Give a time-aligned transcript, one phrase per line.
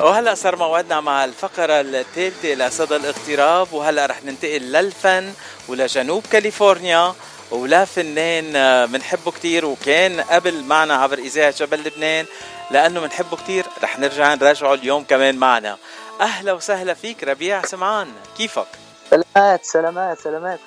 [0.00, 5.32] وهلا صار موعدنا مع الفقرة الثالثة لصدى الاغتراب وهلا رح ننتقل للفن
[5.68, 7.14] ولجنوب كاليفورنيا
[7.50, 8.52] ولا فنان
[8.86, 12.26] بنحبه كتير وكان قبل معنا عبر إذاعة جبل لبنان
[12.70, 15.76] لأنه بنحبه كتير رح نرجع نراجعه اليوم كمان معنا
[16.20, 18.66] أهلا وسهلا فيك ربيع سمعان كيفك؟
[19.10, 20.58] سلامات سلامات سلامات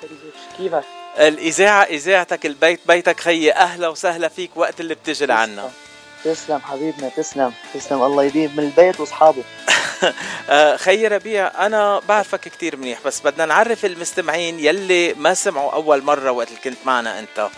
[0.58, 0.84] كيفك؟
[1.18, 5.70] الإذاعة إذاعتك البيت بيتك خيي أهلا وسهلا فيك وقت اللي بتجي لعنا
[6.24, 8.02] تسلم حبيبنا تسلم تسلم.
[8.02, 9.42] الله يديم من البيت وأصحابه.
[10.50, 16.02] آه، خي ربيع أنا بعرفك كتير منيح بس بدنا نعرف المستمعين يلي ما سمعوا أول
[16.02, 17.48] مرة وقت اللي كنت معنا أنت.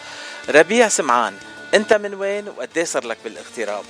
[0.49, 1.35] ربيع سمعان
[1.75, 3.85] أنت من وين وقد صار لك بالاغتراب؟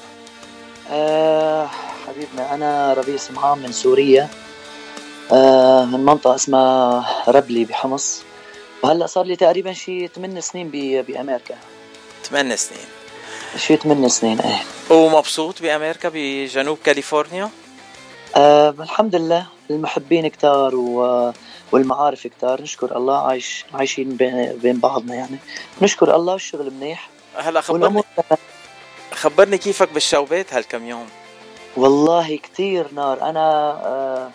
[0.90, 1.70] أه
[2.06, 4.28] حبيبنا أنا ربيع سمعان من سوريا.
[5.32, 8.22] أه من منطقة اسمها ربلي بحمص.
[8.82, 10.70] وهلأ صار لي تقريبا شي 8 سنين
[11.02, 11.56] بأمريكا.
[12.24, 12.95] 8 سنين.
[13.56, 14.62] شي 8 سنين إيه.
[14.90, 17.50] ومبسوط بأمريكا بجنوب كاليفورنيا؟
[18.36, 19.46] آه الحمد لله.
[19.70, 21.32] المحبين كتار و...
[21.72, 22.62] والمعارف كتار.
[22.62, 24.16] نشكر الله عايش عايشين
[24.62, 25.36] بين بعضنا يعني.
[25.82, 27.08] نشكر الله والشغل منيح.
[27.36, 28.02] هلا خبرني
[29.12, 31.06] خبرني كيفك بالشوبات هالكم يوم.
[31.76, 33.22] والله كتير نار.
[33.22, 34.30] أنا آه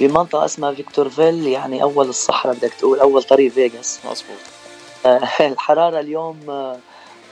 [0.00, 4.00] بمنطقة اسمها فيكتورفيل يعني أول الصحراء بدك تقول أول طريق فيغاس.
[4.04, 4.38] مزبوط
[5.06, 6.78] آه الحرارة اليوم آه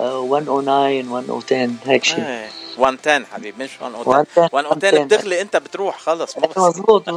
[0.00, 7.10] 109 110 هيك شيء 110 حبيبي مش 110 110 بتغلي انت بتروح خلص مضبوط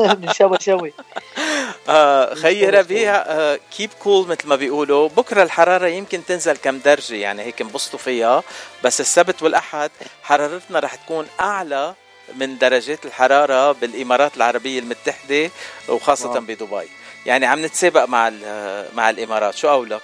[0.00, 0.92] بنشوي شوي
[1.88, 5.08] آه خيي ربيع آه كيب كول مثل ما بيقولوا.
[5.08, 8.42] بكرة الحرارة يمكن تنزل كم درجة يعني هيك انبسطوا فيها.
[8.84, 9.90] بس السبت والأحد
[10.22, 11.94] حرارتنا رح تكون أعلى
[12.36, 15.50] من درجات الحرارة بالإمارات العربية المتحدة
[15.88, 16.40] وخاصة واو.
[16.40, 16.88] بدبي.
[17.26, 18.32] يعني عم نتسابق مع
[18.94, 19.54] مع الإمارات.
[19.54, 20.02] شو قولك؟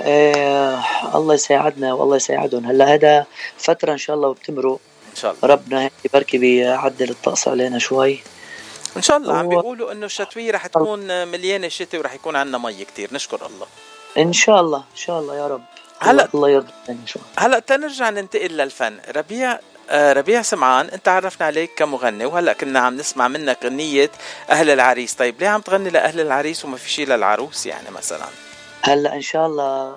[0.00, 0.82] إيه
[1.14, 2.66] الله يساعدنا والله يساعدهم.
[2.66, 3.26] هلا هذا
[3.58, 4.80] فترة إن شاء الله وبتمرق.
[5.10, 5.54] إن شاء الله.
[5.54, 8.20] ربنا هيك بركي بيعدل الطقس علينا شوي.
[8.96, 9.34] إن شاء الله.
[9.34, 9.36] و...
[9.36, 13.08] عم بيقولوا إنه الشتويه رح تكون مليانة شتاء ورح يكون عندنا مي كتير.
[13.12, 13.66] نشكر الله.
[14.18, 15.62] إن شاء الله إن شاء الله يا رب.
[16.00, 17.46] هلا الله يرضى إن شاء الله.
[17.46, 18.98] هلا تنرجع ننتقل للفن.
[19.16, 19.58] ربيع
[19.90, 24.10] آه ربيع سمعان أنت عرفنا عليك كمغني وهلا كنا عم نسمع منك غنية
[24.50, 25.14] أهل العريس.
[25.14, 28.26] طيب ليه عم تغني لأهل العريس وما في شيء للعروس يعني مثلا؟
[28.82, 29.96] هلا إن شاء الله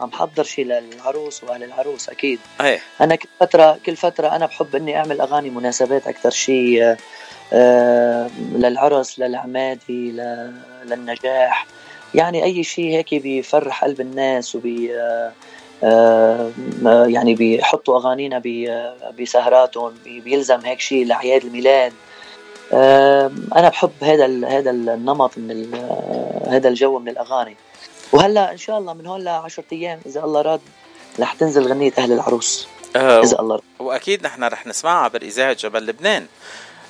[0.00, 2.38] عم حضر شيء للعروس وأهل العروس أكيد.
[2.60, 2.80] إيه.
[3.00, 6.96] أنا كل فتره كل فترة أنا بحب إني أعمل أغاني مناسبات أكثر شيء
[8.52, 10.12] للعرس للعمادي
[10.84, 11.66] للنجاح.
[12.14, 14.92] يعني أي شيء هيك بيفرح قلب الناس وبي
[16.84, 18.42] يعني بيحطوا أغانينا
[19.18, 21.92] بسهراتهم بيلزم هيك شيء لأعياد الميلاد.
[23.56, 25.74] أنا بحب هذا هذا النمط من
[26.48, 27.56] هذا الجو من الأغاني.
[28.14, 30.60] وهلا إن شاء الله من هون ل 10 أيام إذا الله راد
[31.20, 32.68] رح تنزل غنية أهل العروس.
[32.96, 33.64] آه إذا الله راد.
[33.78, 36.26] وأكيد نحن رح نسمعها عبر إذاعة جبل لبنان.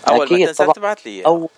[0.05, 1.49] أكيد ما تنزل تبعت لي أول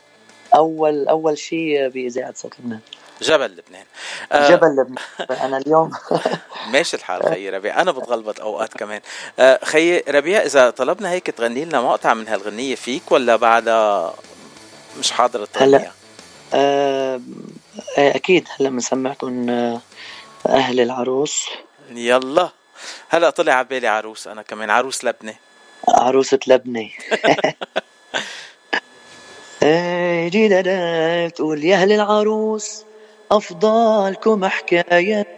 [0.54, 2.80] أول أول شيء بإذاعة صوت لبنان.
[3.22, 3.84] جبل لبنان.
[4.32, 5.04] آه جبل لبنان.
[5.30, 5.90] أنا اليوم
[6.72, 7.80] ماشي الحال خيي ربيع.
[7.80, 9.00] أنا بتغلبط أوقات كمان.
[9.38, 14.14] آه خيي ربيع إذا طلبنا هيك تغني لنا مقطع من هالغنية فيك ولا بعدها
[14.98, 15.90] مش حاضر تغنيها؟ هلا
[16.54, 17.20] آه
[17.98, 19.50] أكيد هلا بنسمعكم
[20.48, 21.46] أهل العروس.
[21.90, 22.50] يلا.
[23.08, 24.70] هلا طلع على بالي عروس أنا كمان.
[24.70, 25.34] عروس لبنة.
[25.88, 26.90] عروسة لبنة.
[30.28, 32.84] جينا تقول يا أهل العروس
[33.32, 35.36] أفضالكم حكايات.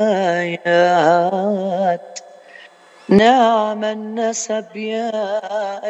[3.09, 5.11] نعم النسب يا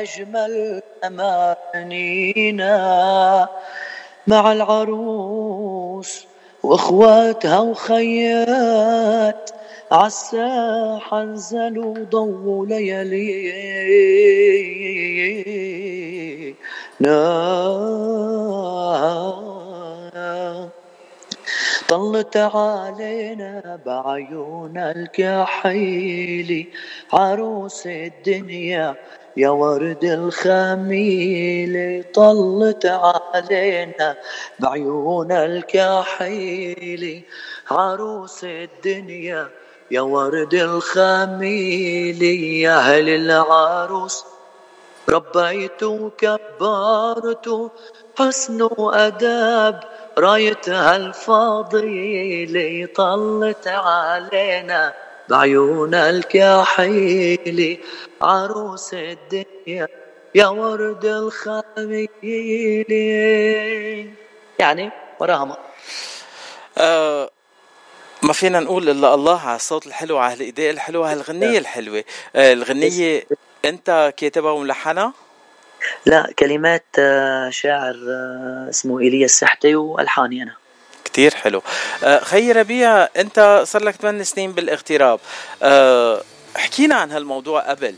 [0.03, 2.79] أجمل أمانينا.
[4.27, 5.38] مع العروس
[6.69, 9.51] وإخواتها وخيات.
[9.93, 13.35] عالساحة نزلوا ضووا ليالي
[21.89, 26.67] طلت علينا بعيون الكحيلي
[27.13, 28.95] عروس الدنيا
[29.39, 34.17] يا ورد الخميل طلت علينا
[34.59, 37.23] بعيون الكحيل.
[37.71, 39.49] عروس الدنيا
[39.91, 42.23] يا ورد الخميل
[42.63, 44.25] يا أهل العروس
[45.09, 47.71] ربيت وكبرت
[48.19, 49.81] حسن أداب
[50.19, 54.95] رايتها الفضيلة طلت علينا
[55.29, 57.81] بعيون الكحيل
[58.23, 59.89] عروس الدنيا
[60.35, 62.09] يا ورد الخميل.
[64.59, 64.91] يعني
[65.21, 65.57] وراها ما
[66.79, 67.31] آه
[68.23, 72.05] ما فينا نقول إلا الله على الصوت الحلو على الاداء الحلو على الغنية الحلوة.
[72.37, 73.27] آه الغنية
[73.65, 75.13] أنت كاتبها وملحنها
[76.07, 80.55] لا كلمات آه، شاعر آه، اسمه ايليا السحتي والحاني أنا.
[81.19, 81.63] كتير حلو.
[82.05, 85.21] آه، خي ربيع انت صار لك 8 سنين بالاغتراب.
[86.57, 87.95] حكينا عن هالموضوع قبل.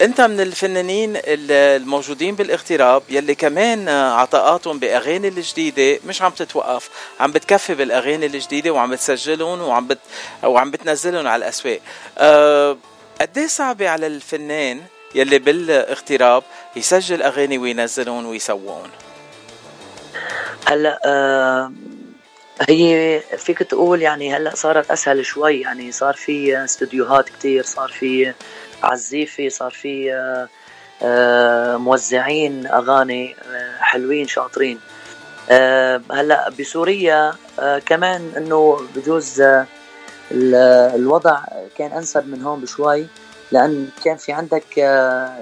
[0.00, 6.90] انت من الفنانين الموجودين بالاغتراب يلي كمان عطاءاتهم بأغاني الجديدة مش عم تتوقف.
[7.20, 9.98] عم بتكفي بالأغاني الجديدة وعم بتسجلهم وعم بت
[10.44, 11.80] وعم بتنزلهم على الأسواق.
[12.18, 12.76] أه
[13.20, 14.82] قد إيه صعبة على الفنان
[15.14, 16.42] يلي بالاغتراب
[16.76, 18.90] يسجل أغاني وينزلهم ويسوون
[20.66, 21.72] هلأ أه
[22.60, 28.34] هي فيك تقول يعني هلا صارت أسهل شوي يعني صار في استديوهات كتير صار في
[28.82, 30.48] عزيفي صار في آه،
[31.02, 34.80] آه، موزعين أغاني آه، حلوين شاطرين.
[36.10, 37.34] هلا بسوريا
[37.86, 39.42] كمان إنه بجوز
[40.32, 41.40] الوضع
[41.78, 43.06] كان أنسب من هون بشوي
[43.52, 44.64] لأن كان في عندك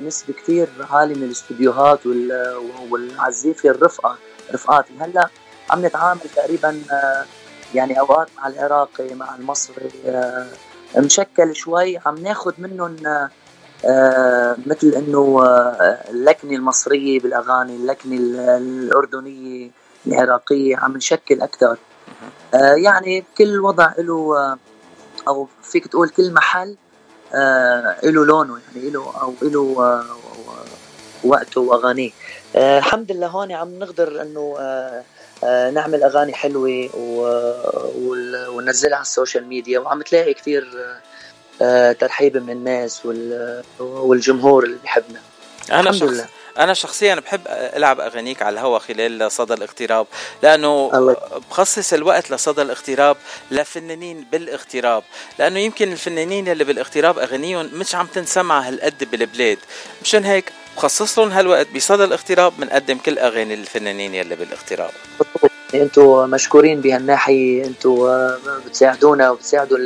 [0.03, 2.01] نسبة كثير عالية من الاستديوهات
[2.91, 4.19] والعزيفة الرفقة
[4.55, 5.29] رفقات هلا
[5.71, 6.83] عم نتعامل تقريبا
[7.75, 9.91] يعني أوقات مع العراقي مع المصري
[10.97, 11.99] مشكل شوي.
[12.07, 12.97] عم ناخذ منهم
[13.85, 18.17] آه مثل إنه آه اللكنة المصرية بالأغاني اللكنة
[18.57, 19.71] الأردنية
[20.07, 21.77] العراقية عم نشكل أكثر
[22.55, 24.59] آه يعني كل وضع له آه
[25.29, 26.77] أو فيك تقول كل محل
[27.35, 30.05] آه له لونه يعني له أو له آه
[31.25, 32.11] وقته وأغانيه.
[32.57, 35.03] آه الحمد لله هون عم نقدر إنه آه آه
[35.75, 36.91] نعمل أغاني حلوة
[38.49, 40.69] وننزلها على السوشيال ميديا وعم تلاقي كثير
[41.63, 43.07] آه ترحيب من الناس
[43.81, 45.21] والجمهور اللي بيحبنا
[45.73, 46.03] أنا الحمد.
[46.11, 46.27] لله
[46.59, 50.07] أنا شخصيا بحب ألعب أغانيك على الهواء خلال صدى الاغتراب
[50.43, 50.91] لأنه.
[51.51, 53.17] بخصص الوقت لصدى الاغتراب
[53.51, 55.03] لفنانين بالاغتراب
[55.39, 59.59] لأنه يمكن الفنانين اللي بالاغتراب أغانيهم مش عم تنسمع هالقد بالبلاد
[60.03, 64.91] مشان هيك بخصص لهم هالوقت بصدى الاغتراب بنقدم كل أغاني الفنانين يلي بالاغتراب
[65.75, 68.09] أنتم مشكورين بهالناحية أنتم
[68.67, 69.79] بتساعدونا وبتساعدوا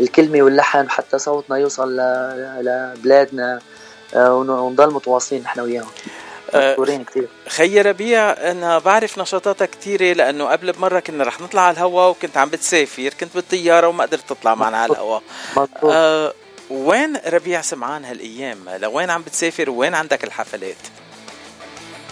[0.00, 1.96] الكلمة واللحن حتى صوتنا يوصل
[2.60, 3.60] لبلادنا
[4.14, 5.88] آه، ونضل متواصلين نحن وياهم.
[6.54, 7.28] آه، مشكورين كثير.
[7.48, 12.36] خي ربيع أنا بعرف نشاطاتك كثيرة لأنه قبل بمرة كنا رح نطلع على الهواء وكنت
[12.36, 15.22] عم بتسافر كنت بالطيارة وما قدرت تطلع معنا على الهواء
[15.84, 16.32] آه
[16.70, 20.76] وين ربيع سمعان هالأيام؟ لوين عم بتسافر؟ وين عندك الحفلات؟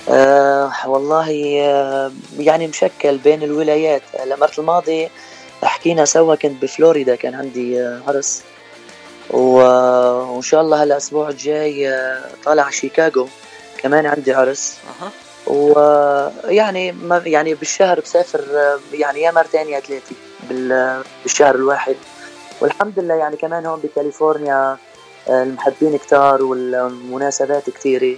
[0.08, 4.02] آه والله آه يعني مشكل بين الولايات.
[4.22, 5.08] المرة الماضي
[5.62, 8.42] حكينا سوا كنت بفلوريدا كان عندي آه عرس
[9.30, 13.28] وإن شاء الله هالاسبوع الجاي آه، طالع شيكاغو.
[13.78, 15.10] كمان عندي عرس أه.
[15.52, 16.94] ويعني
[17.26, 20.16] يعني بالشهر بسافر آه، يعني يا مرتين يا ثلاثة
[21.22, 21.96] بالشهر الواحد.
[22.60, 24.76] والحمد لله يعني كمان هون بكاليفورنيا
[25.28, 28.16] آه، المحبين كتار والمناسبات كثيره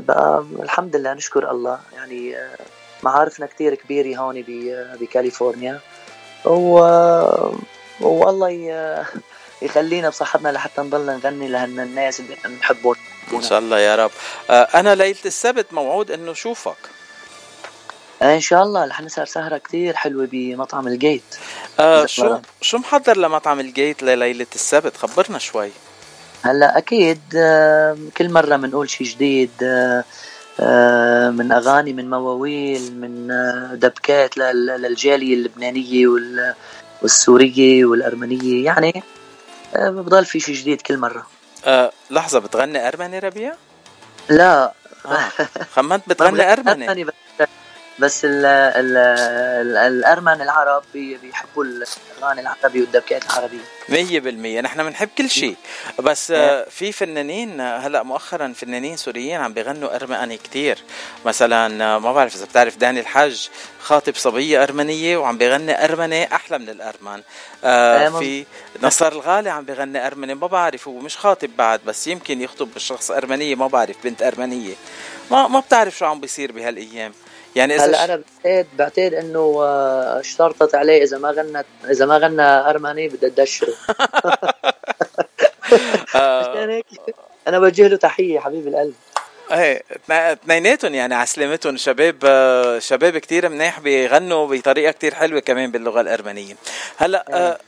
[0.00, 1.78] بقى الحمد لله نشكر الله.
[1.96, 2.36] يعني
[3.02, 4.44] معارفنا كثير كبيرة هون
[5.00, 5.80] بكاليفورنيا.
[6.44, 6.78] و
[8.00, 8.50] والله
[9.62, 12.94] يخلينا بصحتنا لحتى نضل نغني لهالناس اللي بنحبهم
[13.32, 14.10] إن شاء الله يا رب.
[14.50, 16.99] آه، أنا ليلة السبت موعود إنه اشوفك آه،
[18.22, 21.22] إن شاء الله رح نسهر سهرة كثير حلوة بمطعم الجيت.
[21.80, 25.70] آه شو شو محضر لمطعم الجيت لليلة السبت؟ خبرنا شوي.
[26.42, 30.04] هلأ أكيد آه كل مرة بنقول شيء جديد آه
[30.60, 36.54] آه من أغاني من مواويل من آه دبكات للجالية اللبنانية وال
[37.02, 38.64] والسورية والأرمنية.
[38.64, 39.02] يعني
[39.76, 41.26] آه، بضل في شيء جديد كل مرة.
[41.64, 43.54] أه لحظة بتغني أرمني ربيع؟
[44.28, 44.72] لا.
[45.06, 45.28] آه.
[45.74, 47.06] خمنت بتغني أرمني.
[48.00, 53.58] بس ال ال ال الأرمن العرب بيحبوا الاغاني العربي والدبكات العربية.
[53.88, 55.56] 100% نحن بنحب كل شيء.
[55.98, 60.78] بس آه، في فنانين هلأ مؤخرا فنانين سوريين عم بيغنوا أرمني كثير
[61.24, 63.48] مثلا آه، ما بعرف إذا بتعرف داني الحج
[63.80, 67.22] خاطب صبية أرمنية وعم بيغني أرمني أحلى من الارمن
[67.64, 68.44] آه في
[68.82, 73.10] نصر الغالي عم بيغني أرمني ما بعرف هو مش خاطب بعد بس يمكن يخطب بشخص
[73.10, 74.74] أرمنية ما بعرف بنت أرمنية.
[75.30, 77.12] ما ما بتعرف شو عم بيصير بهالأيام.
[77.56, 82.18] يعني إذا هلا أنا بعتقد بعتقد إنه آه، اشترطت عليه إذا ما غنت إذا ما
[82.18, 83.74] غنى ارمني بدي تدشره
[86.14, 86.82] آه.
[87.48, 88.94] أنا بوجه له تحية حبيب القلب.
[89.52, 95.70] إيه اثنيناتهم يعني على سلامتهم شباب آه، شباب كثير منيح بيغنوا بطريقة كثير حلوة كمان
[95.70, 96.54] باللغة الأرمنية.
[96.96, 97.58] هلا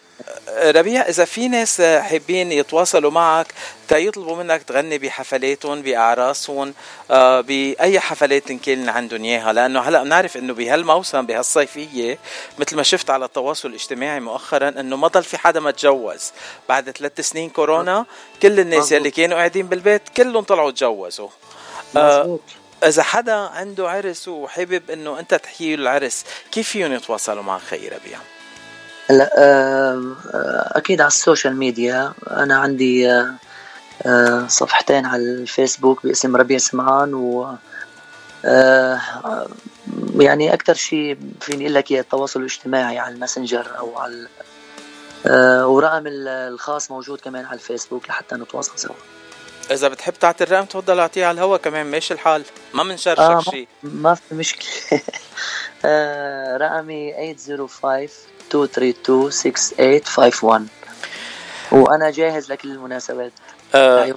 [0.63, 3.47] ربيع إذا في ناس حابين يتواصلوا معك
[3.89, 6.75] تيطلبوا منك تغني بحفلاتهم باعراسهم
[7.11, 12.19] آه، بأي حفلات إن كان عندهم إياها لأنه هلأ بنعرف إنه بهالموسم بهالصيفية
[12.59, 16.33] مثل ما شفت على التواصل الاجتماعي مؤخرا إنه ما ضل في حدا ما تجوز
[16.69, 18.07] بعد ثلاث سنين كورونا
[18.43, 21.29] كل الناس اللي كانوا قاعدين بالبيت كلهم طلعوا تجوزوا
[21.97, 22.39] آه،.
[22.85, 28.19] إذا حدا عنده عرس وحابب إنه أنت تحيي العرس كيف فيهم يتواصلوا معك خي ربيع؟
[29.11, 30.17] هلا آه،
[30.79, 32.13] أكيد على ال social media.
[32.31, 33.11] أنا عندي
[34.07, 37.55] آه، صفحتين على الفيسبوك باسم ربيع سمعان و
[40.15, 44.27] يعني أكثر شيء فيني أقول لك التواصل الاجتماعي على الماسنجر أو على
[45.65, 48.95] ورقم الخاص موجود كمان على الفيسبوك لحتى نتواصل سوا.
[49.71, 53.69] إذا بتحب تعطي الرقم تفضل اعطيه على الهوا كمان ماشي الحال؟ ما بنشرشك آه شيء
[53.83, 54.69] ما في مشكلة.
[55.85, 58.15] آه رقمي 805
[58.55, 60.69] 232 6851
[61.73, 63.33] وأنا جاهز لكل المناسبات.
[63.75, 64.15] آه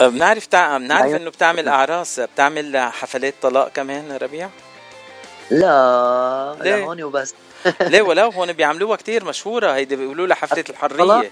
[0.00, 0.78] بنعرف تع...
[0.78, 4.50] بنعرف إنه بتعمل أعراس بتعمل حفلات طلاق كمان ربيع؟
[5.50, 7.34] لا لا هون وبس.
[7.80, 11.30] ليه؟ ولو هون بيعملوها كتير مشهورة هيدي بيقولوا لها حفلة الحرية.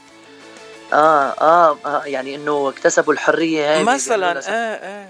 [0.92, 5.08] آه, آه, آه يعني إنه اكتسبوا الحرية هاي مثلا آه, آه.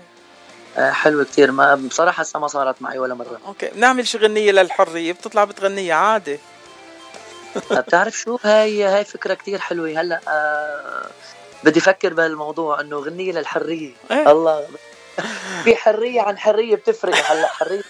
[0.76, 1.52] آه حلوة كتير.
[1.52, 3.40] ما بصراحة هسه ما صارت معي ولا مرة.
[3.46, 3.68] أوكي.
[3.68, 5.12] بنعمل شي غنية للحرية.
[5.12, 6.38] بتطلع بتغنيها عادي.
[7.70, 10.00] بتعرف شو؟ هاي هاي فكرة كتير حلوة.
[10.00, 11.06] هلأ آه
[11.64, 13.92] بدي أفكر بهالموضوع إنه غنية للحرية.
[14.10, 14.66] إيه؟ الله.
[15.64, 17.14] في حرية عن حرية بتفرق.
[17.14, 17.82] هلأ حرية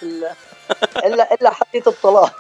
[1.04, 2.32] الا إلا حقيقه الطلاق.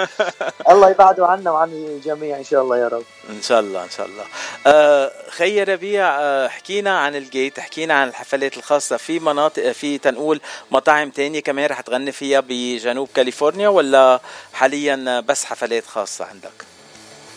[0.70, 3.04] الله يبعده عنا وعن الجميع إن شاء الله يا رب.
[3.30, 4.24] إن شاء الله إن شاء الله.
[4.66, 8.96] آه خي ربيع آه حكينا عن الجيت حكينا عن الحفلات الخاصة.
[8.96, 14.20] في مناطق في تنقول مطاعم تانية كمان رح تغني فيها بجنوب كاليفورنيا ولا
[14.52, 16.64] حاليا بس حفلات خاصة عندك؟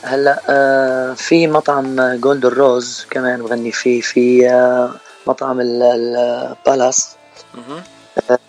[0.03, 4.01] هلأ آه في مطعم جولد روز كمان بغني فيه.
[4.01, 4.91] في آه
[5.27, 7.15] مطعم البالاس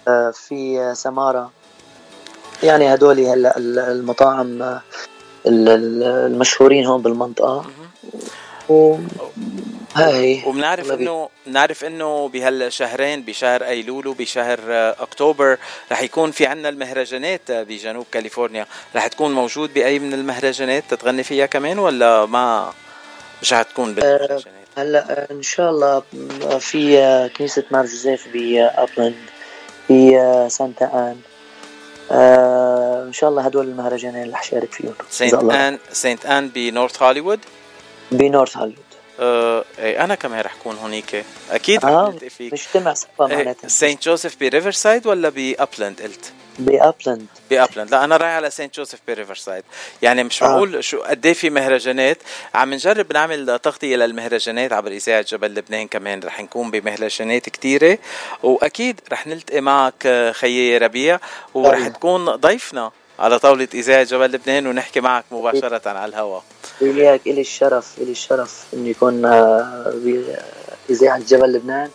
[0.09, 1.51] آه في سمارة.
[2.63, 4.81] يعني هدول هلا المطاعم
[5.47, 7.65] المشهورين هون بالمنطقة.
[8.69, 8.97] و
[9.95, 10.43] هاي.
[10.47, 14.59] وبنعرف انه بنعرف إنه بهالشهرين بشهر ايلول وبشهر
[15.01, 15.59] أكتوبر
[15.93, 18.67] رح يكون في عنا المهرجانات بجنوب كاليفورنيا.
[18.97, 22.73] رح تكون موجود بأي من المهرجانات تتغني فيها كمان ولا ما
[23.43, 26.03] مش رح تكون بالمهرجانات؟ هلا إن شاء الله
[26.59, 29.15] في كنيسة مار جوزيف بابلاند
[29.89, 31.17] في سانتا آن.
[32.11, 34.95] آه إن شاء الله هدول المهرجانين اللي حشارك فيهم.
[35.11, 37.41] سانت إن سانت ان بنورث هوليوود؟
[38.13, 38.79] بنورث هوليوود.
[39.21, 41.25] آه إيه أنا كمان رح كون هونيك.
[41.51, 42.53] أكيد رح آه نلتقي فيك.
[42.53, 43.69] نجتمع سوا معناتها.
[43.69, 49.01] سانت جوزيف بريفر سايد ولا بابلاند قلت؟ بابلاند بابلاند لا أنا رايح على سانت جوزيف
[49.09, 49.65] بريفر سايد
[50.03, 50.47] يعني مش آه.
[50.47, 52.19] معقول شو قد إيه في مهرجانات؟
[52.55, 56.21] عم نجرب نعمل تغطية للمهرجانات عبر إذاعة جبل لبنان كمان.
[56.25, 57.99] رح نكون بمهرجانات كثيره
[58.43, 61.19] وأكيد رح نلتقي معك خيي ربيع
[61.55, 61.93] ورح طيب.
[61.93, 66.43] تكون ضيفنا على طاولة إذاعة جبل لبنان ونحكي معك مباشرة على الهواء
[66.81, 69.93] وياك إلي الشرف إلي الشرف إني يكون آه،
[70.89, 71.91] بإذاعة جبل لبنان.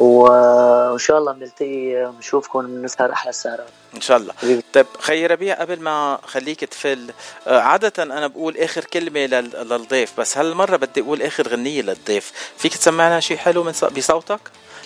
[0.00, 4.34] وإن شاء الله بنلتقي ونشوفكم بنسهر أحلى السهرات إن شاء الله.
[4.72, 7.10] طيب خي ربيع قبل ما خليك تفل
[7.46, 12.32] آه، عادة أنا بقول آخر كلمة للضيف بس هالمرة بدي أقول آخر غنية للضيف.
[12.58, 14.40] فيك تسمعنا شيء حلو من بصوتك؟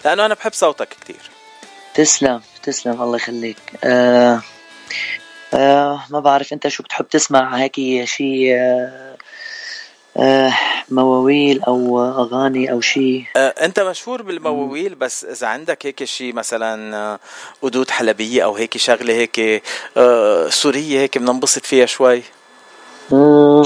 [0.05, 1.31] لأنه أنا بحب صوتك كثير
[1.95, 3.59] تسلم تسلم الله يخليك.
[3.85, 4.41] آه
[5.55, 9.14] آه ما بعرف أنت شو بتحب تسمع هيك شيء آه آه،
[10.91, 17.19] مواويل أو أغاني أو شيء آه، أنت مشهور بالمواويل بس إذا عندك هيك شيء مثلا
[17.63, 19.63] قدود آه، حلبية أو هيك شغلة هيك
[20.49, 22.23] سورية هيك بننبسط فيها شوي؟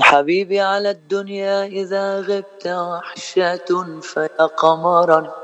[0.01, 5.35] حبيبي على الدنيا إذا غبت وحشة فيا قمرا.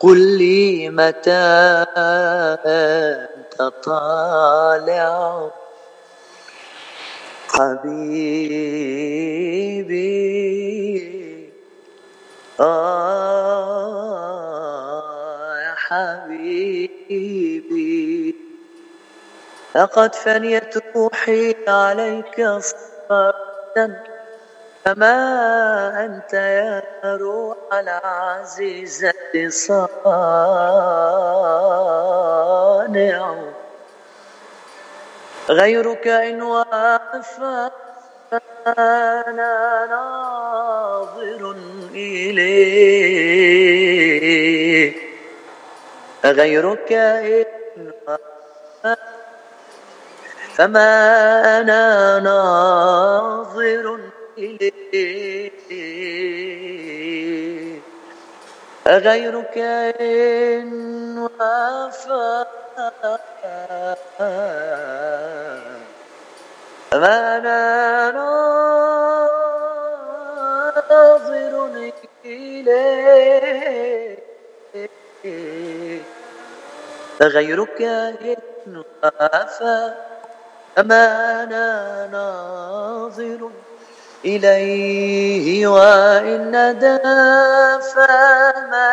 [0.00, 1.30] قل لي متى
[2.66, 5.50] أنت طالع؟
[7.52, 9.12] حبيبي.
[12.60, 13.82] آه
[15.60, 16.82] يا حبيبي.
[19.74, 24.02] لقد فنيت روحي عليك صفاتا
[24.84, 29.12] فما أنت يا روح العزيزة
[29.48, 30.22] صانع
[35.48, 36.42] غيرك إن
[38.66, 41.56] أنا ناظر
[41.94, 43.32] إليه
[46.24, 46.92] غيرك
[50.54, 54.00] فما أنا ناظر
[58.88, 59.58] غيرك
[60.00, 62.44] إن وفى
[66.94, 68.10] ما أنا
[70.90, 71.70] ناظر
[72.24, 74.18] إليه؟
[77.22, 78.36] غيرك إن
[79.04, 79.92] وفى
[80.78, 83.50] ما أنا ناظر
[84.24, 86.98] إليه وإن ندى
[87.94, 88.92] فما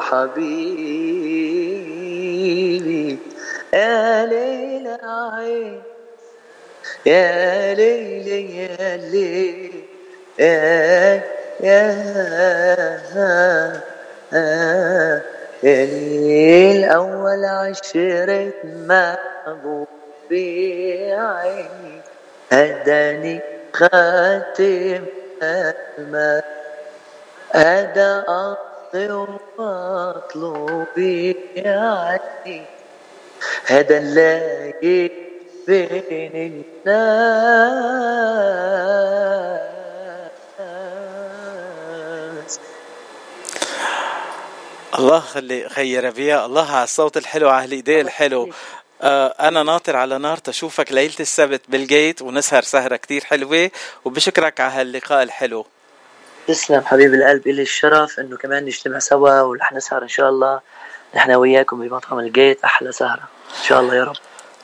[0.00, 1.18] حبيبي
[3.74, 5.82] يا ليل عين
[7.06, 9.84] يا ليل يا ليل
[10.38, 11.22] يا
[11.60, 11.92] يا
[15.64, 18.52] الأول عشرة
[18.88, 19.92] محبوبي
[21.12, 22.00] عيني
[22.52, 23.40] هداني
[23.72, 25.04] خاتم
[25.42, 26.44] الماء
[27.50, 29.10] هذا أرضي
[29.58, 32.64] ومطلوبي عيني
[33.66, 35.10] هذا نلاقي
[35.66, 37.78] بين الناس.
[44.98, 48.48] الله خلي خي ربيع الله على الصوت الحلو على الايدين الحلو.
[49.02, 53.70] أنا ناطر على نار تشوفك ليلة السبت بالجيت ونسهر سهرة كتير حلوة
[54.04, 55.66] وبشكرك على هاللقاء الحلو.
[56.46, 60.60] تسلم حبيب القلب إلي الشرف إنه كمان نجتمع سوا ورح نسهر إن شاء الله.
[61.14, 63.28] نحن وياكم بمطعم الجيت أحلى سهرة.
[63.58, 64.16] إن شاء الله يا رب.